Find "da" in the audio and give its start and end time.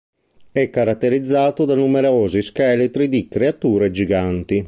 1.65-1.75